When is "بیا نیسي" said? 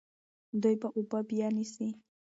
1.29-1.87